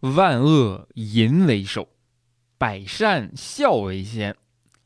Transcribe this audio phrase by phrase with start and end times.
[0.00, 1.88] 万恶淫为首，
[2.56, 4.34] 百善孝为先。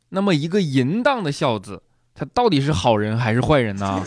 [0.09, 4.03] 那么，一个淫荡的孝子，他到底是好人还是坏人呢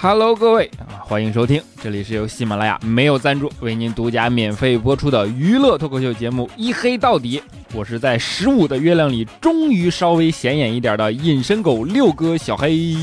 [0.00, 7.38] ？Hello，各位啊，欢迎收听，这里是由喜马拉雅没有赞助为您独家免费播出的娱乐脱口秀节目《一黑到底》。
[7.72, 12.96] 我是在十五的月亮里终于稍微显眼一点的隐身狗六哥小黑。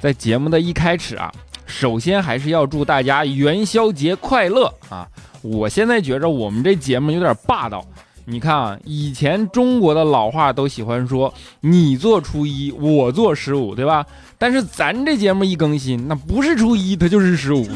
[0.00, 1.32] 在节目的一开始啊，
[1.64, 5.06] 首先还是要祝大家元宵节快乐啊！
[5.40, 7.86] 我现在觉着我们这节目有点霸道。
[8.24, 14.06] 你看啊，以前中国的老话都喜欢说“你做初一，我做十五”，对吧？
[14.38, 17.66] 但是咱这节目一更新，那不是初一，它就是十五。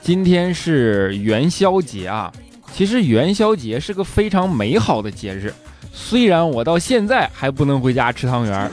[0.00, 2.32] 今天是元宵节啊，
[2.72, 5.52] 其实元宵节是个非常美好的节日，
[5.92, 8.70] 虽然我到现在还不能回家吃汤圆，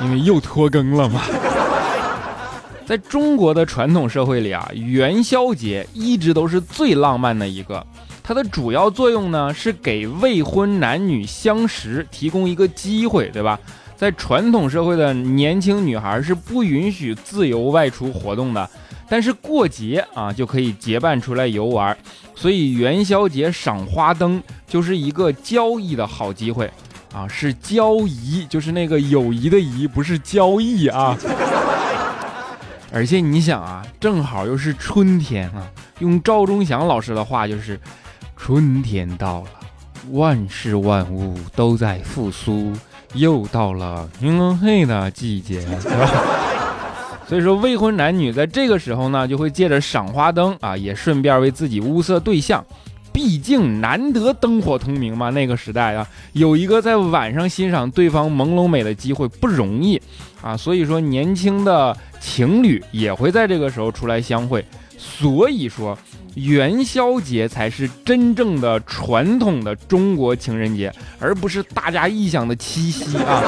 [0.00, 1.22] 因为又拖更了嘛。
[2.86, 7.84] 在中国的传统社会里啊，元宵节一直都是最浪漫的一个。
[8.22, 13.58] 它的主要作用呢，是给未婚男女相识提供一个机会，对吧？
[13.96, 18.70] 在传统社会的年轻女孩是不允许自由外出活动的，
[19.08, 21.96] 但是过节啊就可以结伴出来游玩。
[22.36, 26.70] 所以元宵节赏花灯就是一个交易的好机会
[27.12, 31.16] 啊，是交易，就是那个友谊的谊，不是交易啊。
[32.92, 35.66] 而且你想啊，正好又是春天啊，
[35.98, 37.78] 用赵忠祥老师的话就是，
[38.36, 39.48] 春天到了，
[40.12, 42.72] 万事万物都在复苏，
[43.14, 46.10] 又到了云黑的季节，对吧？
[47.28, 52.64] 所以说，未婚男女在这个时候呢，就会借着赏花灯啊，也顺便为自己物色对象。
[53.16, 59.98] 毕竟难得灯火通明嘛，那个时代啊，有一个在晚上欣赏对方朦胧美的机会不容易
[60.42, 64.62] 啊，所以说年轻的情侣也会在这个时候出来相会。
[64.98, 65.98] 所以说
[66.34, 73.42] 元宵节才是真正的传统的中国情人节，而不是大家臆想的七夕啊。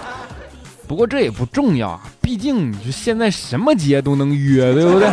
[0.88, 5.10] 不过这也不重要啊，毕竟你说现在什么节都能约，对不对？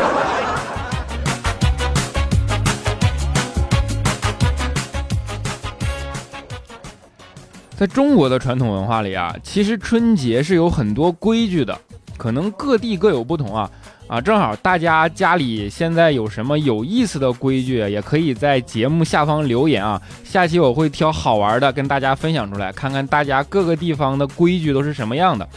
[7.75, 11.77] 在中国的传统文化里啊，其实春节是有很多规矩的，
[12.17, 13.69] 可能各地各有不同啊
[14.07, 14.21] 啊！
[14.21, 19.99] 正好大家家里现在有什么有意思的规矩，也可以在节目下方留言啊。
[20.23, 25.47] 下期我会挑好玩的跟大家分享出来，看看大家各个地方的规矩都是什么样的。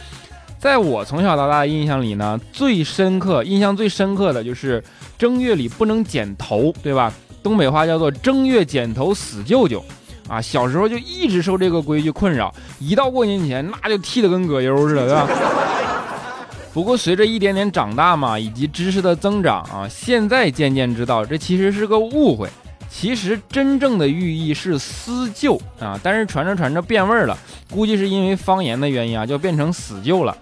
[0.59, 4.83] 在我从小到大的印象里呢，最深刻、印象最深刻的就是
[5.17, 7.13] 正月里不能剪头，对吧？
[7.43, 9.85] 东北话叫做“正月剪头死舅舅”。
[10.27, 15.27] 啊，小时候就一直受这个规矩困扰，一到过年前那就剃得跟葛优似的，对吧？
[16.73, 22.47] 不过随着一点点长大嘛，以及知识的增长啊，现在渐渐知道这其实是个误会。
[22.89, 27.37] 其实真正的寓意是思旧啊，但是传着传着变味儿了，
[27.69, 30.35] 估计是因为方言的原因啊，就变成死旧了。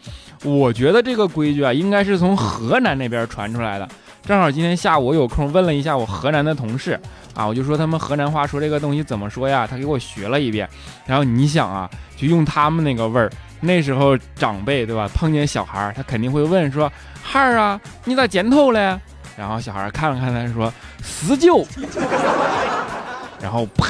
[0.44, 3.90] 我觉得这个规矩啊，应该是从河南那边传出来的。
[4.26, 7.00] 正好今天下午我有空问了一下我河南的同事。
[7.36, 9.68] 啊，我就说他们河南话说这个东西怎么说呀？
[9.70, 10.68] 他给我学了一遍，
[11.06, 15.08] 然后你想啊，就用他们那个味儿，那时候长辈对吧？
[15.14, 16.90] 碰见小孩儿，他肯定会问说
[17.22, 18.98] ：“孩儿啊，你咋剪头嘞？”
[19.38, 21.66] 然后小孩看了看他说：“死舅。”
[23.42, 23.86] 然后啪。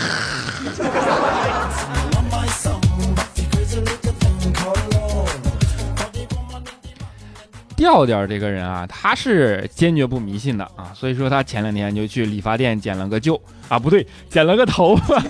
[7.86, 15.22] 调调这个人啊，他是坚决不迷信的啊，所以说他前两天就去理发店剪了个旧啊，不对，剪了个头 发，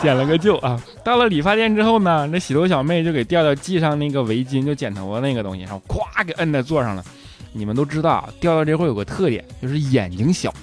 [0.00, 0.80] 剪了个旧啊。
[1.02, 7.04] 到了理发店之后呢，那洗头小妹就给调调系上那个围巾，就剪头发那个东西，然后咵给摁在座上了。
[7.52, 10.54] 你们都知道啊，调调这会有个特点，就是眼睛小。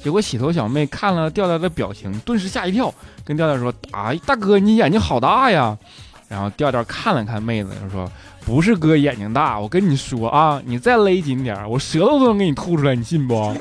[0.00, 2.94] 结果洗头小妹看了调调的表情，顿时吓一跳，
[3.24, 5.76] 跟调调说：“啊，大哥，你眼睛好大呀！”
[6.28, 8.08] 然后调调看了看妹子，就说。
[8.44, 13.34] 不是哥眼睛大，我跟你说啊，你再勒紧点我舌头都能给你吐出来，你信不？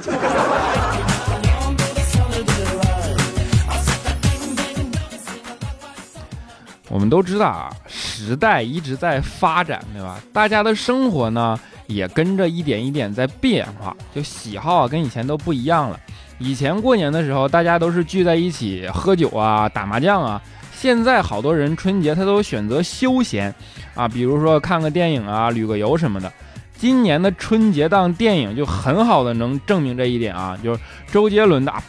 [6.89, 10.19] 我们都知道啊，时代一直在发展，对吧？
[10.33, 15.99] 大家的生活呢，也跟着一点一点在变化，就喜好啊，跟以前都不一样了。
[16.39, 20.41] 以前过年的时候，大家都是聚在一起喝酒啊、打麻将啊。
[20.81, 23.53] 现在好多人春节他都选择休闲
[23.95, 26.31] 啊，比如说看个电影啊、旅个游什么的。
[26.77, 30.79] 今年的春节档电影就很好的能证明这一点啊，就是
[31.11, 31.83] 周杰伦的啊，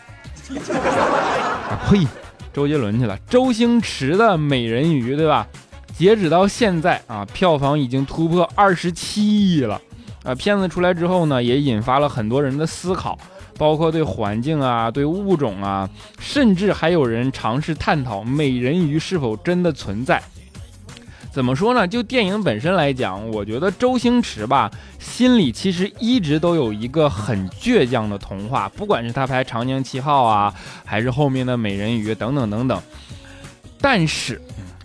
[1.88, 2.04] 呸，
[2.52, 5.46] 周杰伦去了，周星驰的《美人鱼》，对吧？
[5.96, 9.80] 截止到现在啊，票房已经突破二十七亿了。
[10.24, 13.16] 啊，片子出来之后呢，也引发了很多人的思考，
[13.60, 15.86] 包括对环境啊、对物种啊，
[16.18, 20.18] 甚至还有人尝试探讨美人鱼是否真的存在。
[21.30, 21.86] 怎么说呢？
[21.86, 30.54] 就电影本身来讲，我觉得周星驰吧，心里其实一直都有一个很倔强的童话，不管是他拍《长江七号》啊，
[30.86, 32.80] 还是后面的《美人鱼》等等等等。
[33.78, 34.40] 但是，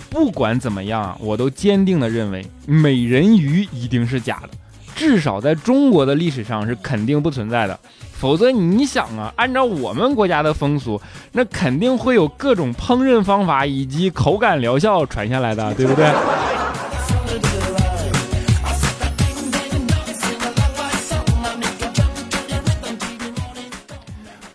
[0.09, 4.49] 不管怎么样啊，我都坚定的认为，美人鱼一定是假的，
[4.97, 7.79] 至少在中国的历史上是肯定不存在的。
[8.17, 10.99] 否则你想啊，按照我们国家的风俗，
[11.31, 16.11] 那肯定会有各种烹饪方法以及口感疗效传下来的， 对不对？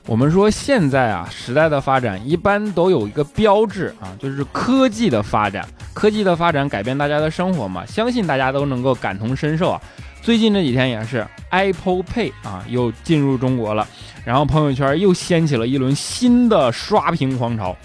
[0.07, 5.65] 我们说现在啊，时代的发展一般都有一个标志啊，就是科技的发展。
[5.93, 9.81] 科技的发展改变大家的生活嘛，相信大家都能够感同身受啊。
[10.23, 13.87] 最近这几天也是 Apple Pay 啊，又进入中国了，
[14.25, 17.77] 然后朋友圈又掀起了一轮新的刷屏狂潮。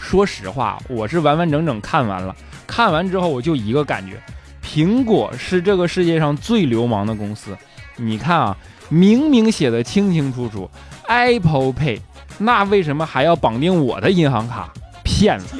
[0.00, 2.34] 说实话，我是完完整整看完了，
[2.66, 4.20] 看完之后我就一个感觉，
[4.62, 7.56] 苹果是这个世界上最流氓的公司。
[7.96, 8.56] 你看啊，
[8.88, 10.68] 明明写的清清楚楚
[11.06, 12.00] ，Apple Pay，
[12.38, 14.70] 那为什么还要绑定我的银行卡？
[15.04, 15.56] 骗子！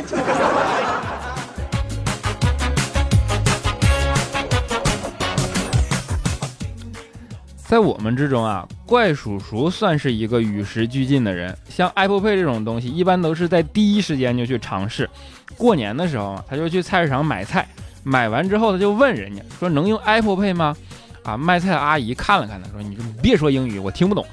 [7.75, 11.59] 在我们之中啊，怪叔叔算是一个与时俱进的人。
[11.69, 15.11] 像 Apple Pay 这种东西，一般都是在第一时间就去尝试。
[15.57, 17.67] 过年的时候他就去菜市场买菜，
[18.05, 20.77] 买完之后他就问人家说：“能用 Apple Pay 吗？”
[21.25, 24.25] 啊，卖菜阿姨看了看他，说：“你别说英语，我听不懂。”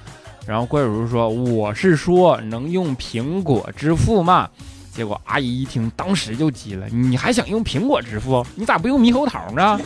[0.45, 4.47] 然后怪叔叔说：“我是说能用苹果支付吗？”
[4.93, 8.45] 结果阿姨一听，当时就急了：“你还想用苹果支付？
[8.53, 9.79] 你咋不用猕猴桃呢？”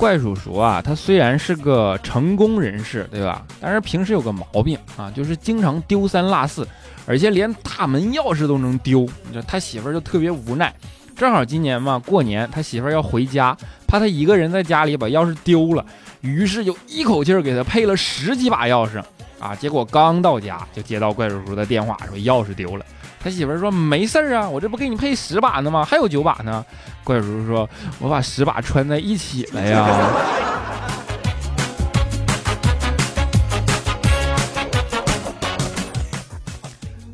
[0.00, 3.44] 怪叔叔啊，他虽然是个成功人士，对吧？
[3.60, 6.66] 但是平时有个毛病啊，就是经常丢三落四，
[7.06, 9.00] 而且连大门钥匙都能丢。
[9.26, 10.74] 你说他媳妇儿就特别无奈。
[11.14, 13.54] 正好今年嘛，过年他媳妇儿要回家，
[13.86, 15.84] 怕他一个人在家里把钥匙丢了，
[16.22, 19.04] 于是就一口气儿给他配了十几把钥匙
[19.38, 19.54] 啊。
[19.54, 22.86] 结果刚到家就接到怪叔叔的电话，说钥匙丢了。
[23.22, 25.84] 他媳妇儿说：“没事儿啊，我这不给你配十把呢吗？
[25.84, 26.64] 还有九把呢。”
[27.04, 27.68] 怪叔叔说
[28.00, 29.86] ：“我把十把穿在一起了呀。”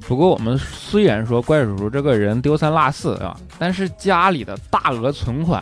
[0.07, 5.61] 不过我们虽然说怪叔叔这个人丢三落四啊，但是家里的大额存款，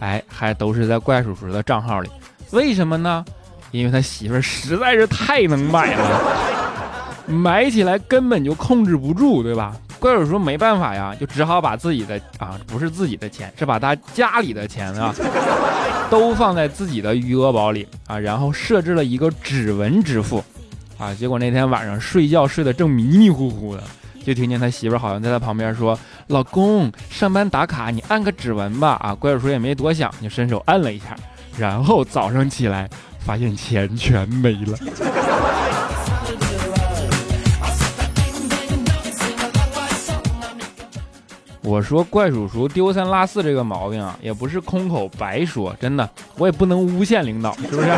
[0.00, 2.10] 哎，还都是在怪叔叔的账号里。
[2.50, 3.24] 为什么呢？
[3.70, 6.67] 因为他媳妇儿实在是太能买了。
[7.28, 9.76] 买起来根本就控制不住，对吧？
[10.00, 15.12] 怪叔叔没办法呀，就只好把自己的啊，不是自己的钱，是把他家里的钱啊，
[16.08, 20.42] 都放在自己的余额宝里啊，然后设置了一个指纹支付
[20.98, 21.12] 啊。
[21.14, 23.82] 结果那天晚上睡觉睡得正迷迷糊糊的，
[24.24, 25.98] 就听见他媳妇好像在他旁边说
[26.28, 31.16] ：“老公，上班打卡你按个指纹吧。”啊，怪叔叔也没多想，就伸手按了一下，
[31.58, 32.88] 然后早上起来
[33.18, 34.78] 发现钱全没了。
[41.68, 46.08] 我说怪叔叔丢三落四这个毛病啊，也不是空口白说，真的，
[46.38, 47.92] 我也不能诬陷领导，是不是？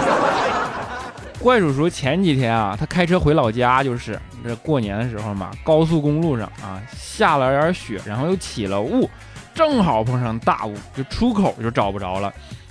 [1.39, 9.09] 怪叔叔前几天啊，他开车回老家，就是这过年的时候嘛，高速公路上啊下了点雪，然后又起了雾，
[9.55, 12.27] 正好碰上大雾，就出口就找不着了，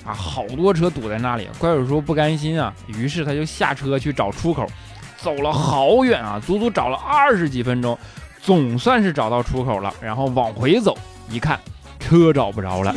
[0.06, 1.48] 啊，好多车堵在那里。
[1.58, 4.68] 怪叔叔不甘心啊，于是他就下车去找出口，
[5.16, 7.98] 走了好远啊，足足找了二十几分钟。
[8.42, 10.98] 总算是找到出口了，然后往回走，
[11.30, 11.60] 一看
[12.00, 12.96] 车找不着了。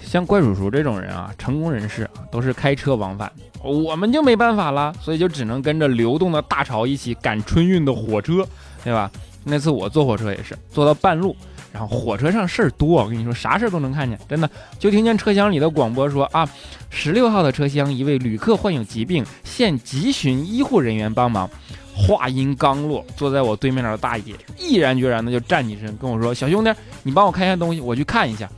[0.00, 3.30] 像怪叔叔这种人啊，成功人士，都是开车往返，
[3.62, 8.44] 我们就没办法了，所以就只能跟着流动的大潮一起赶春运的火车，
[8.82, 9.10] 对吧？
[9.44, 11.36] 那次我坐火车也是，坐到半路。
[11.72, 14.50] 然后火车上事儿多，我跟你说，啥事儿都能看见，真的。
[14.78, 16.48] 就听见车厢里的广播说啊，
[16.90, 21.48] 十六号的车厢一位旅客患有疾病，现急寻医护人员帮忙。
[21.94, 26.72] 话音刚落，坐在我对面的大爷毅然决然的就站起身跟我说：“小兄弟，
[27.02, 28.48] 你帮我看一下东西，我去看一下。”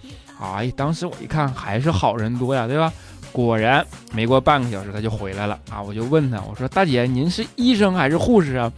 [0.40, 2.92] 哎，当时我一看还是好人多呀，对吧？
[3.32, 5.82] 果然没过半个小时他就回来了啊！
[5.82, 8.70] 我就问他，我说：“大姐，您是医生还是护士啊？”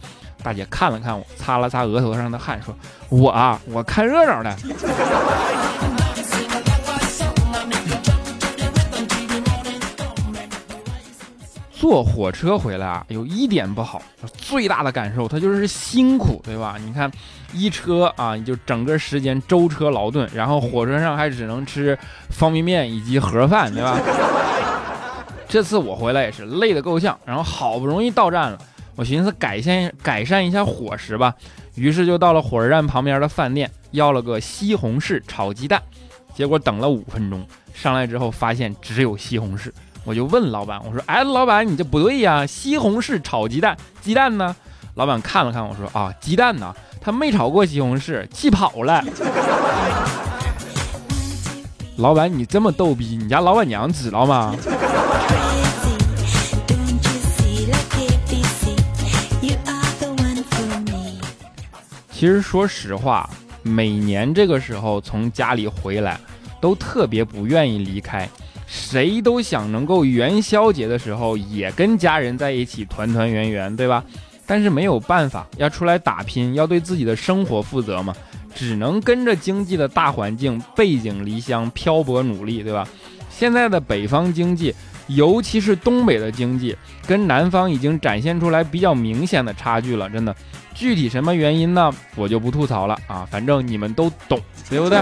[0.45, 2.71] 大姐看了看我，擦了擦额头上的汗，说
[3.09, 4.55] ：“我啊，我看热闹的。
[11.73, 13.99] ”坐火车回来啊，有一点不好，
[14.37, 16.75] 最大的感受它就是辛苦，对吧？
[16.79, 17.11] 你看，
[17.51, 21.97] 一车啊，你就整个时间舟车劳顿，然后火车上还只能吃
[22.29, 23.97] 方便面以及盒饭，对吧？
[25.49, 28.59] 这次我回来也是累得够呛，然后好不容易到站了，
[28.95, 31.33] 我寻思改善改善一下伙食吧，
[31.75, 35.81] 于是就到了火车站旁边的饭店，要了个西红柿炒鸡蛋，
[36.33, 39.69] 结果等了五分钟，上来之后发现只有西红柿。
[40.05, 44.55] 我就问老板，我说：“哎，老板，你这不对呀，西红柿炒鸡蛋，鸡蛋呢？”
[44.95, 46.73] 老板看了看我说：“啊，鸡蛋呢？
[47.01, 49.03] 他没炒过西红柿，气跑了。
[51.97, 54.55] ”老板，你这么逗逼，你家老板娘知道吗？
[62.17, 63.29] 其实说实话，
[63.61, 66.17] 每年这个时候从家里回来，
[66.61, 68.25] 都特别不愿意离开。
[68.65, 74.01] 谁都想能够元宵节的时候也跟家人在一起团团圆圆，对吧？
[74.45, 78.15] 但是没有办法，要出来打拼，要对自己的生活负责嘛，
[78.55, 82.87] 只能跟着经济的大环境背井离乡漂泊努力，对吧？
[83.29, 84.73] 现在的北方经济，
[85.07, 86.75] 尤其是东北的经济，
[87.07, 90.35] 跟南方已经展现出来比较明显的差距了，真的。
[90.73, 91.91] 具体什么原因呢？
[92.15, 95.01] 我就不吐槽了啊，反正你们都懂，对不对？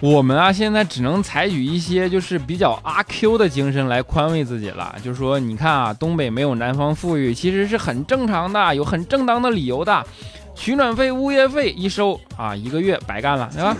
[0.00, 4.94] 我们啊，现在只能采取一些就是比较阿 Q 的精神来宽慰自己了。
[5.02, 10.04] 就是说你看啊，东北没有南方富裕，其实是很正常的，有很正当的理由的。
[10.54, 13.74] 取暖费、物业费一收啊，一个月白干了，对吧？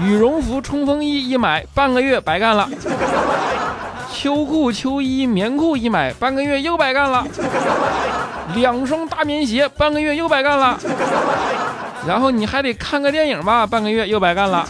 [0.00, 2.68] 羽绒服、冲锋衣一买，半个月白干了。
[4.12, 7.26] 秋裤、秋衣、棉裤一买，半个月又白干了。
[8.54, 10.78] 两双大棉鞋，半个月又白干了。
[12.06, 14.64] 然后你还得看个电影吧，半个月又白干了。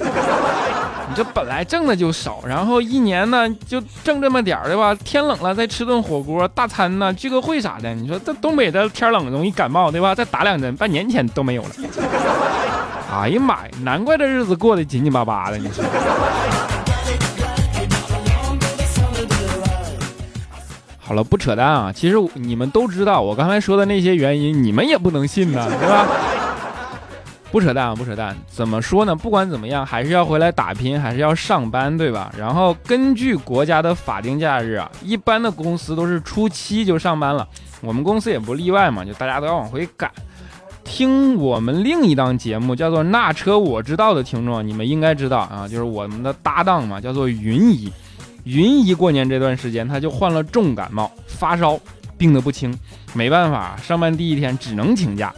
[1.08, 4.94] 你这本来挣的就少，然后一年呢就挣这么点儿，对吧？
[5.04, 7.94] 天冷了再吃顿火锅大餐呢，聚个会啥的。
[7.94, 10.14] 你说这东北的天冷容易感冒，对吧？
[10.14, 11.68] 再打两针，半年钱都没有了。
[13.18, 15.56] 哎呀妈呀，难怪这日子过得紧紧巴巴的。
[15.56, 15.82] 你说。
[20.98, 21.90] 好了，不扯淡啊。
[21.92, 26.06] 其实你们都知道，我刚才说的那些原因，你们也不能信呢，对吧？
[27.50, 28.36] 不扯淡啊，不扯淡。
[28.50, 29.16] 怎么说呢？
[29.16, 32.30] 不管怎么样，还是要回来打拼，还是要上班，对吧？
[32.36, 37.48] 然后根据国家的法定假日啊，一般的公司都是初七就上班了，
[37.80, 40.10] 我们公司也不例外嘛，就大家都要往回赶。
[40.86, 47.92] 听我们另一档节目叫做《那车我知道》的听众，你们应该知道啊，就是我们的搭档嘛，叫做云姨。
[48.44, 51.78] 云姨过年这段时间，他就患了重感冒，发烧，
[52.16, 52.72] 病得不轻，
[53.12, 55.34] 没办法，上班第一天只能请假。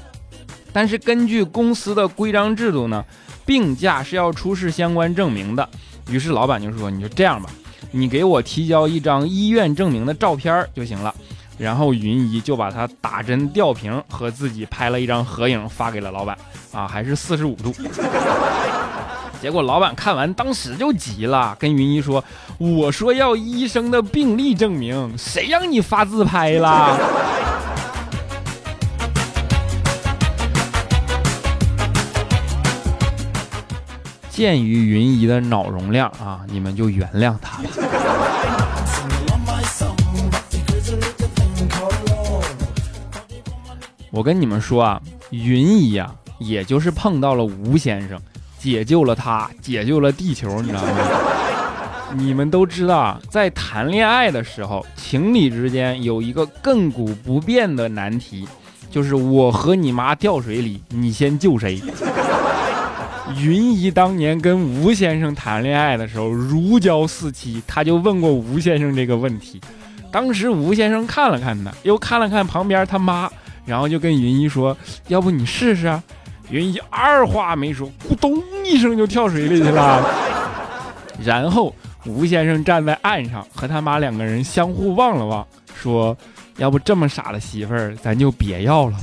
[0.73, 3.03] 但是根据公司的规章制度呢，
[3.47, 5.67] 病假是要出示相关证明的。
[6.11, 7.49] 于是老板就说：“你就这样吧，
[7.91, 11.13] 你给我提交一张医院证明的照片就行了。”
[11.59, 16.39] 然后云姨就把他打针吊瓶和自己拍了一张合影发给了老板，
[16.73, 17.75] 啊，还是四十五度。
[19.43, 22.25] 结果老板看完当时就急了，跟云姨说
[22.59, 26.99] ：“我说要医生的病历证明，谁让你发自拍了？”
[34.31, 37.71] 鉴于云姨的脑容量啊，你们就原谅她吧。
[44.11, 45.01] 我跟你们说啊，
[45.31, 48.19] 云姨啊，也就是碰到了吴先生，
[48.59, 50.91] 解救了他，解救了地球，你知道吗？
[52.17, 58.49] 你们都知道啊，在谈恋爱的时候，情侣之间有一个亘古不变的难题，
[58.91, 61.79] 就是我和你妈掉水里，你先救谁？
[63.39, 69.61] 云姨当年跟吴先生谈恋爱的时候如胶似漆，他就问过吴先生这个问题。
[70.11, 73.31] 当时吴先生看了看他，又看了看旁边他妈，
[73.69, 74.75] 然后就跟云一说
[75.09, 76.03] ：“要不你试试啊？”
[76.51, 80.03] 云一二话没说，咕咚一声就跳水里去了。
[81.23, 81.75] 然后
[82.07, 85.47] 吴先生站在岸上，和他妈两个人相互望了望，
[85.79, 86.17] 说
[86.57, 88.99] ：“要不这么傻的媳妇儿，咱就别要了吧。”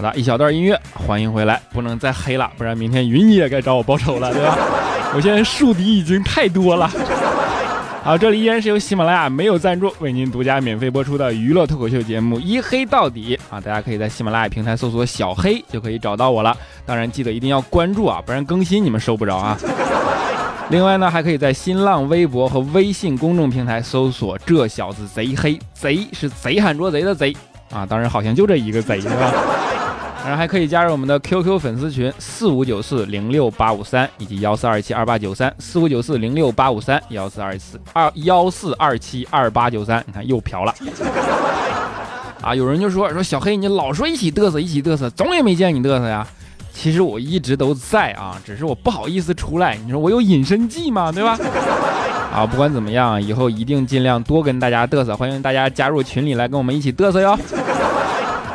[0.00, 4.56] 好的，一小段音乐，欢迎回来，不能再黑了，不然明天云也该找我报仇了，对吧？
[5.14, 6.90] 我现在树敌已经太多了。
[8.02, 13.60] 好，这里依然是由喜马拉雅没有赞助为您独家免费播出的娱乐脱口秀节目《一黑到底》啊！
[13.60, 16.56] 大家可以在喜马拉雅平台搜索“小黑”就可以找到我了。
[16.86, 19.54] 当然记得一定要关注啊，不然更新你们收不着啊。
[20.70, 27.36] 另外呢，还可以在新浪微博和微信公众平台搜索“这小子贼黑”，贼是贼喊捉贼的贼
[27.70, 27.84] 啊！
[27.84, 29.30] 当然好像就这一个贼，是吧？
[30.30, 40.72] 然后还可以加入我们的 QQ 粉丝群四五九四零六八五三以及幺四二七二八九三四五九四零六八五三幺四二四二幺四二七二八九三，你看又嫖了
[42.40, 42.54] 啊！
[42.54, 46.24] 有人就说说小黑，你老说一起嘚瑟一起嘚瑟，总也没见你嘚瑟呀。
[46.72, 49.76] 其实我一直都在啊，只是我不好意思出来。
[49.84, 51.10] 你说我有隐身技吗？
[51.10, 51.36] 对吧？
[52.32, 57.36] 啊，不管怎么样，以后一定尽量多跟大家嘚瑟，欢迎大家加入群里来跟我们一起嘚瑟哟。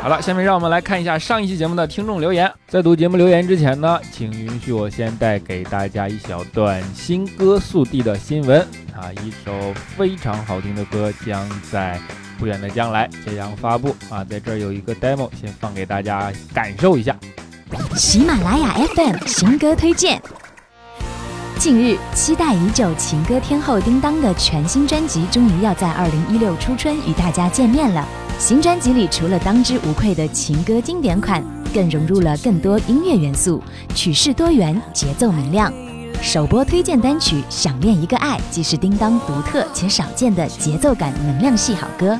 [0.06, 2.48] 好了，下面让我们来看一下上一期节目的听众留言。
[2.68, 8.60] 在读节目留言之前呢，请允许我先带给大家一小段新歌速递的新闻
[8.94, 11.98] 啊，一首非常好听的歌将在
[12.38, 17.16] 不远的将来即将发布啊，在这儿有一个 demo，先放给大家感受一下。
[17.96, 20.22] 喜马拉雅 FM 新歌推荐。
[21.58, 28.06] 近日，期待已久情歌天后叮当的全新专辑终于要在二零一六初春与大家见面了。
[28.38, 31.42] 新专辑里除了当之无愧的情歌经典款，
[31.74, 33.62] 更融入了更多音乐元素，
[33.94, 35.72] 曲式多元，节奏明亮。
[36.22, 42.18] 首播推荐单曲《想念一个爱》即是叮当独特且少见的节奏感能量系好歌。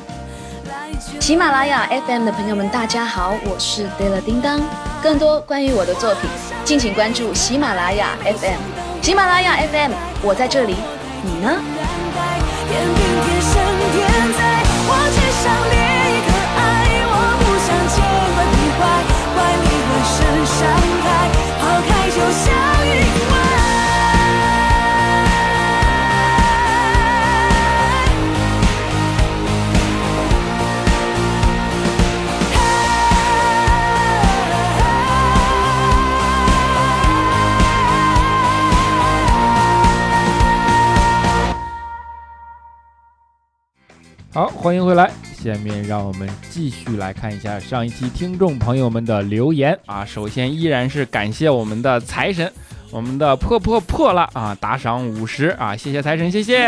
[1.19, 4.59] 喜马拉雅 FM 的朋友们，大家好，我是叮了叮当。
[5.01, 6.29] 更多关于我的作品，
[6.65, 8.59] 敬请关注喜马拉雅 FM。
[9.03, 9.91] 喜马拉雅 FM，
[10.23, 10.75] 我在这里，
[11.23, 11.61] 你呢？
[44.37, 45.26] 好，欢迎回来。
[45.47, 50.03] 下面让我们继续来看一下上一期听众朋友们的留言啊。
[50.03, 52.51] 首先依然是感谢我们的财神，
[52.91, 56.67] 我们的破破破了啊，打赏五十啊，谢谢财神，谢谢。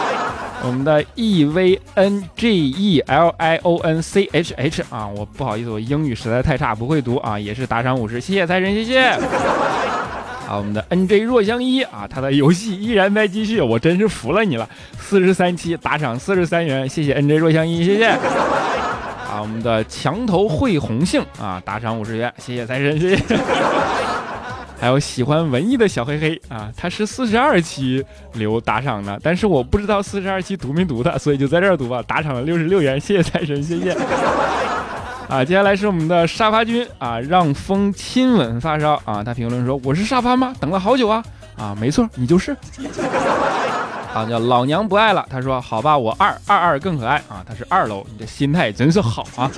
[0.64, 9.14] 我们的 E V N G E L I O N C H H 啊，我不好意思，我英语实在太差，不会读啊，也是打赏五十，谢谢财神，谢谢。
[10.46, 14.68] 啊，我们的 N J 若相依啊，他的游戏依然在继续，我真是服了你了。
[14.98, 18.06] 四十三期打赏四十三元，谢谢 N J 若相依，谢谢。
[18.06, 23.36] 啊，我们的墙头会红杏啊，打赏五十元，谢谢财神，谢谢。
[24.78, 28.04] 还有喜欢文艺的小黑黑啊，他是四十二期
[28.34, 33.96] 留打赏的，但是我不知道四十二期读没读的，所以就在这儿读吧，打赏了六十六元，谢谢财神，谢谢。
[35.28, 40.54] 啊，接下来是我们的沙发君啊，让风亲吻发烧啊，他评论说：“我是沙发吗？
[40.60, 41.22] 等了好久啊！”
[41.58, 42.56] 啊，没错，你就是。
[44.14, 45.26] 啊，叫老娘不爱了。
[45.28, 49.50] 他说：“好吧，我二二二更可爱啊。”他是二楼，你这心态真是好啊！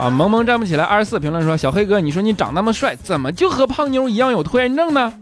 [0.00, 0.84] 啊，萌萌站不起来。
[0.84, 5.12] 二十四评论说：“小黑哥，你说你长那么帅，怎么就和胖妞一样有拖延症呢？”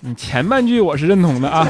[0.00, 1.66] 你前半句我是认同的啊。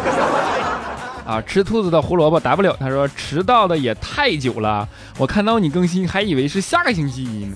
[1.31, 7.55] 啊，吃兔子的胡萝卜 W，他说迟到的也太久了，我看到你更新还以为是下个星期一呢，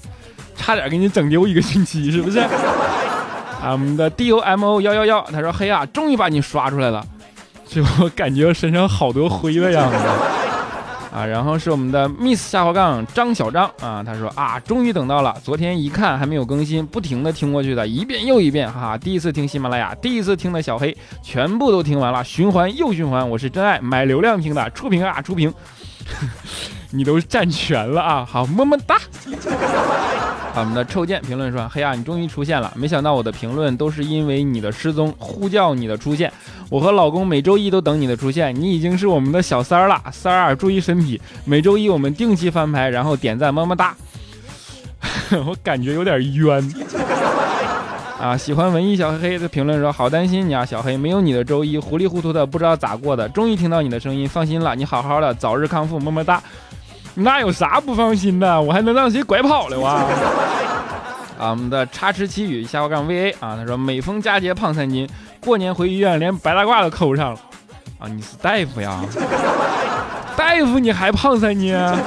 [0.54, 2.38] 差点给你整丢一个星期，是不是？
[2.38, 7.04] 啊，我们的 D O M O 幺幺幺，他说嘿呀，终于把你刷出来了，
[7.66, 9.96] 就我感觉身上好多灰的样子。
[11.14, 25.55] 啊，然后是我们的 Miss 下滑杠张小张啊，他说啊，终于等到了，昨天一看还没有更新，不停的听过去的，一遍又一遍，哈哈，第一次听喜马拉雅，第一次听的小黑，全部都听完了，循环又循环，我是真爱，买流量听的，触屏啊触屏，
[26.90, 28.98] 你都占全了啊，好么么哒。
[30.56, 32.72] 我们的臭剑评论说：“黑啊，你终于出现了！
[32.76, 36.32] 没想到我的评论都是因为你的失踪，呼叫你的出现。
[36.70, 40.00] 我和老公每周一都等你的出现，你已经是我们的小三儿了。
[40.12, 41.20] 三儿注意身体。
[41.44, 43.96] 每周一我们定期翻牌，然后点赞么么哒。
[45.44, 46.72] 我感觉有点冤
[48.20, 48.36] 啊！
[48.36, 53.28] 喜欢文艺小黑黑的评论说：好担心你啊，小黑，没有你的周一糊里糊涂的，不知道咋过的。
[53.28, 56.40] 终于听到你的声音，放心了，你好好的，早日康复，么么哒。”
[57.14, 58.61] 那有啥不放心的？
[58.61, 60.05] 我还能让谁拐跑了哇？
[61.38, 65.09] 啊，我们的插翅奇语下划杠 VA 啊，他说每逢佳节胖三斤，
[65.40, 67.40] 过年回医院连白大褂都扣上了。
[67.98, 69.00] 啊，你是大夫呀？
[70.37, 71.77] 大夫你还胖三斤？
[71.77, 71.98] 啊，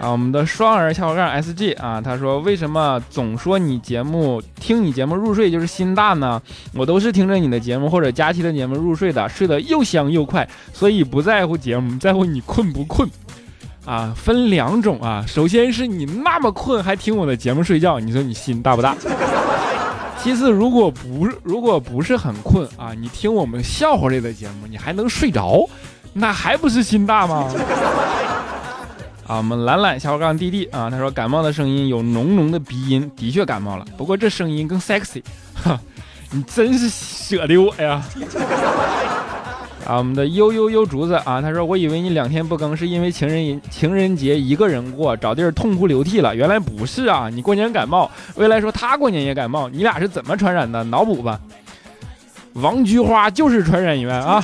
[0.00, 6.40] 啊，我们的双儿下划杠 SG 啊，他说为什么总说你节目听你节目入睡就是心大呢？
[6.74, 13.08] 我都是听着你的节目或者佳期的节目入睡的，睡得又香又快，所以不在乎节目，在乎你困不困。
[13.84, 18.96] 啊，分两种啊，首先是你那么困还听我的节目睡觉，你说你心大不大？
[20.22, 25.68] 其次，如果不如果不是很困啊，你听我们笑话类的节目，你还能睡着，
[26.14, 27.52] 那还不是心大吗？
[29.28, 35.22] 啊，我们懒懒小杠弟弟啊，他说感冒的声音有浓浓的鼻音，的确感冒了，不过这声音更 sexy，
[35.54, 35.78] 哈，
[36.30, 38.02] 你真是舍得我呀！
[39.86, 50.82] 啊，我们的悠悠悠竹子啊，他说我以为你两天不更是因为情人情人节一个人过，找地儿痛哭流涕了，原来不是啊，你过年感冒，未来说他过年也感冒，你俩是怎么传染的？
[50.84, 51.38] 脑补吧，
[52.54, 54.42] 王菊花就是传染源啊。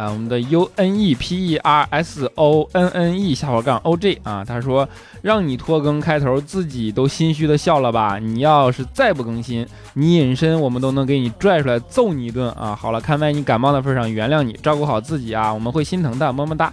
[0.00, 4.18] 啊，我们的 U N E P E R S O N N E 下划杠 O J
[4.22, 4.88] 啊，他说
[5.20, 8.18] 让你拖更开头，自己都心虚的笑了吧？
[8.18, 12.74] 你要是再不更新，你隐身我们都能给你拽出来揍你一顿啊！
[12.74, 16.72] 好了，看在你感冒的份上，原谅你，照顾好自己啊，我们会心疼的，么么哒。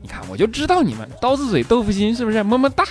[0.00, 2.40] 你看，我就知道你们刀子嘴豆腐心，是不是？
[2.44, 2.84] 么么哒。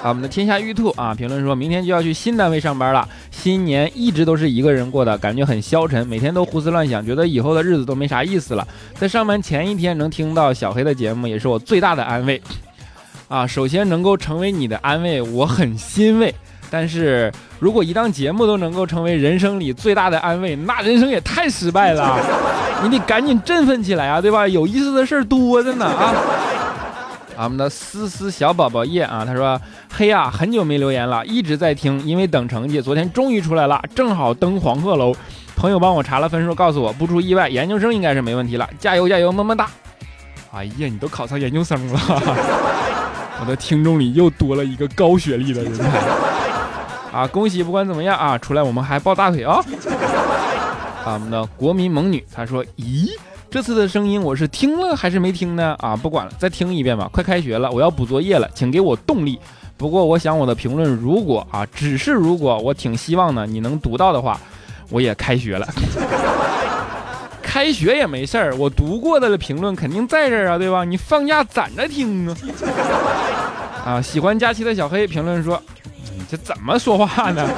[0.00, 3.06] 啊，我们的天下玉兔啊，评论说明天就要去新单位上班了。
[3.32, 8.66] 新年一直都是一个人过的，感觉很消沉，每天都胡思乱想，觉得以后的日子都没啥意思了。
[8.94, 12.40] 在上班前一天能听到小黑的节目，也是我最大的安慰。
[13.26, 16.32] 啊，首先能够成为你的安慰，我很欣慰。
[16.70, 22.18] 但是如果一档节目都能够成为人生里最大的安慰，那人生也太失败了。
[22.84, 24.46] 你得赶紧振奋起来啊，对吧？
[24.46, 26.14] 有意思的事儿多着呢啊。
[27.44, 29.60] 我们的思思小宝宝叶啊，他说
[29.92, 35.14] ：“嘿呀，很久没留言了，一直在听，因为等成绩，昨天终于出来了，正好登黄鹤楼。
[35.54, 39.70] 朋友帮我查了分数，告诉我不出意外，研究生应该是没问题了，加油加油，么么哒！
[40.52, 42.00] 哎呀，你都考上研究生了，
[43.40, 46.00] 我的听众里又多了一个高学历的人才
[47.12, 47.24] 啊！
[47.28, 49.62] 恭喜，不管怎么样啊，出来我们还抱大腿啊！
[51.04, 53.10] 啊，我们的国民猛女，她说：咦？”
[53.50, 55.74] 这次的声音我是听了还是没听呢？
[55.78, 57.08] 啊，不管了，再听一遍吧。
[57.10, 59.38] 快开学了，我要补作业了，请给我动力。
[59.78, 64.38] 不过我想我的评论，如果啊，只是如果，我挺希望呢，你能读到的话，
[64.90, 65.66] 我也开学了。
[67.42, 70.84] 开学也没事儿，我读过的评论肯定在这儿啊，对吧？
[70.84, 72.36] 你放假攒着听啊。
[73.96, 75.60] 啊，喜欢假期的小黑评论说，
[76.14, 77.48] 你这怎么说话呢？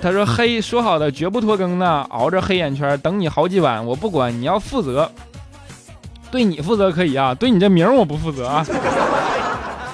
[0.00, 5.10] 他说：“黑说好的绝不拖更呢，熬着黑眼圈等你好几晚，我不管，你要负责，
[6.30, 8.66] 对你负责可以啊，对你这名我不负责啊。”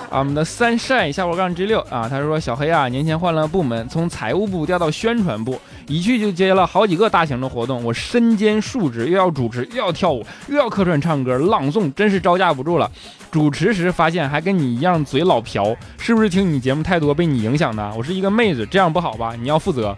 [0.09, 12.91] 啊，我们的三晒下播杠 G 六啊，他说：“小黑啊，年前换了部门，从财务部调到宣传部，一去就接了好几个大型的活动，我身兼数职，又要主持，又要跳舞，又要客串唱歌、朗诵，真是招架不住了。
[13.31, 17.93] 主持时发现还跟你一样嘴老瓢，是不是听你节目太多被你影响的？
[17.97, 19.35] 我是一个妹子，这样不好吧？
[19.41, 19.97] 你要负责。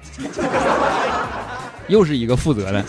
[1.87, 2.85] 又是一个负责的，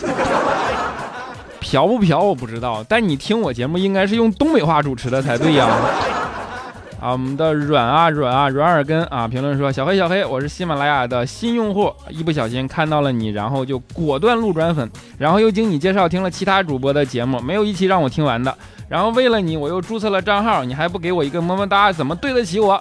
[1.61, 5.69] 瓢不瓢我不知道，但你听我节目应该是用东北话主持的才对呀。”，
[7.01, 18.53] 我们的软啊软啊软耳根啊，评论说小黑小黑，我是喜马拉雅的新用户，一不小心看到了你，然后就果断路转粉，然后又经你介绍听了其他主播的节目，没有一期让我听完的，
[18.87, 22.73] 然后为了你我又注册了账号，你还不给我一个么么哒，怎么对得起我？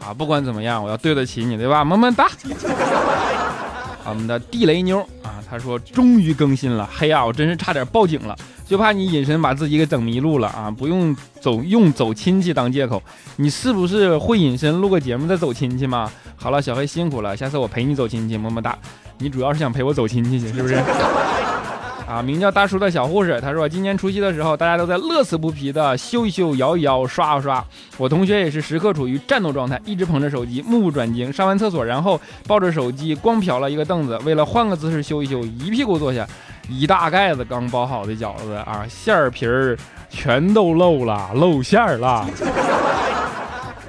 [0.00, 1.84] 啊，不管怎么样，我要对得起你，对吧？
[1.84, 2.26] 么么哒。
[4.08, 8.34] 我们的地雷妞啊，她说终于更新了，嘿呀，我真是差点报警了。
[8.68, 10.70] 就怕你隐身把自己给整迷路了啊！
[10.70, 13.02] 不用走用走亲戚当借口，
[13.36, 16.10] 你是不是会隐身录个节目再走亲戚吗？
[16.36, 18.76] 好了，小黑辛苦了，下次我陪你走亲戚，么么哒。
[19.20, 20.74] 你主要是想陪我走亲戚去，是不是？
[22.06, 27.64] 啊，名叫大叔的小护士，他说今年除夕的时候，大家都在乐此不疲的秀一秀、摇一摇、刷一刷。
[27.96, 31.32] 我同学也是时刻处于战斗状态，一直捧着手机，目不转睛。
[31.32, 36.26] 上完厕所，然后抱着手机光瞟了一个凳子，为了换个姿势修一修，一屁股坐下。
[36.68, 39.76] 一大盖子刚包好的饺子啊，馅儿皮儿
[40.10, 42.26] 全都漏了，露馅儿了。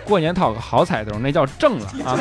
[0.05, 2.17] 过年讨个好彩头，那叫挣了啊！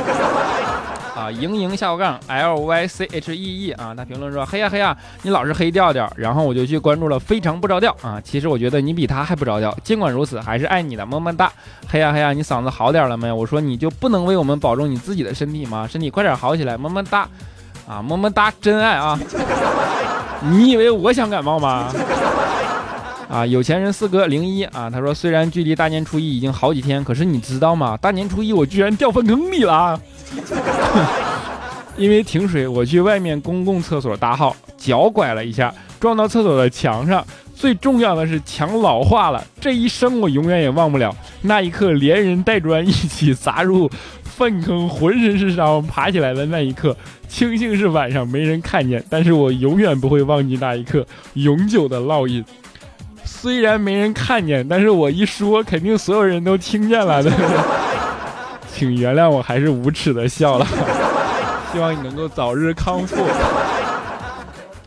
[1.16, 6.10] 啊，莹莹下杠 L Y C H E E 啊，他评论说：黑呀黑呀，你老是黑调调。
[6.14, 8.20] 然后我就去关注了，非常不着调啊。
[8.22, 9.74] 其实我觉得你比他还不着调。
[9.82, 11.50] 尽管如此，还是爱你的，么么哒。
[11.88, 13.32] 黑呀黑呀，你嗓子好点了没？
[13.32, 15.88] 我说你就不能为我们保重你自己的身体吗？
[15.90, 17.26] 身体快点好起来，么么哒。
[17.88, 19.18] 啊，么么哒，真爱啊。
[20.42, 21.92] 你以为我想感冒吗？
[23.28, 27.96] 啊，有钱人四哥零一啊，他说虽然距离大年初一已经好几天，可是你知道吗？
[28.00, 30.00] 大年初一我居然掉粪坑里了。
[31.98, 41.14] 因为停水，我去外面公共厕所大号，脚拐了一下，撞到厕所的墙上，最重要的是墙老化了，这一生我永远也忘不了。
[41.42, 43.90] 那一刻，连人带砖一起砸入
[44.38, 46.96] 粪坑，浑身是伤，爬起来的那一刻，
[47.28, 52.44] 庆幸是晚上没人看见，但是我永远不会忘记那一刻永久的烙印。
[53.24, 57.32] 虽然没人看见，但是我一说，肯定所有人都听见了的。
[58.72, 60.66] 请原谅我，还是无耻的笑了。
[61.72, 63.16] 希望你能够早日康复。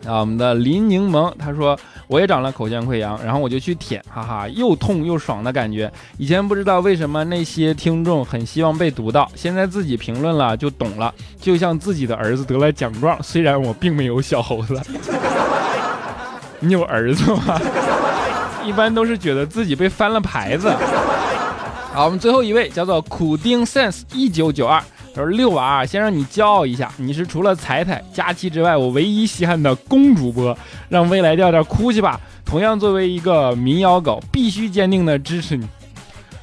[0.05, 5.91] 啊，我们的林柠檬他说我也长了口腔溃疡，然后我就去舔，哈哈，又痛又爽的感觉。
[6.17, 14.81] 以前不知道为什么那些听众很希望被读到，现在自己评论了就懂了，就像自己的儿子得了奖状，虽然我并没有小猴子。
[16.59, 17.59] 你有儿子吗？
[18.65, 20.71] 一般都是觉得自己被翻了牌子。
[21.93, 24.81] 好，我们最后一位叫做苦丁 sense 一九九二。
[25.13, 30.58] 他说：“六娃，先让你骄傲一下，你是除了彩彩、佳期之外，我唯一稀罕的公主播。
[30.88, 32.19] 让未来调调哭去吧。
[32.45, 35.67] 同样作为一个民谣狗，必须坚定的支持你。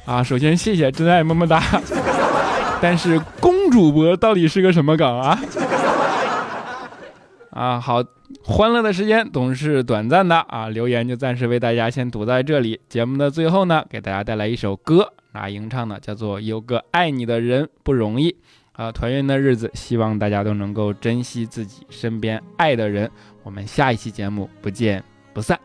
[0.05, 1.61] 啊，首先谢谢真爱么么哒。
[2.81, 5.39] 但是公主播到底是个什么梗啊？
[7.51, 8.03] 啊，好，
[8.43, 10.69] 欢乐的时间总是短暂的啊。
[10.69, 12.79] 留言就暂时为大家先读在这里。
[12.87, 18.29] 节目的最后呢，给大家带来一首歌，那吟唱的叫做《有个爱你的人不容易》。”
[18.79, 23.11] 啊，团圆的日子，希望大家都能够珍惜自己身边爱的人。
[23.43, 25.59] 我们下一期节目不见不散。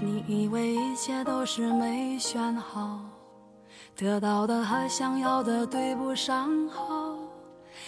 [0.00, 3.00] 你以为一切都是没选好，
[3.96, 7.15] 得到的和想要的对不上号。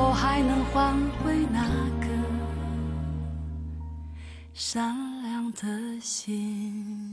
[0.00, 1.60] 是否还能换回那
[2.00, 2.06] 个
[4.54, 7.12] 善良的心？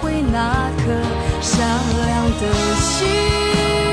[0.00, 0.92] 回那颗
[1.40, 1.66] 善
[2.06, 3.85] 良的心？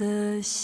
[0.00, 0.59] 的心。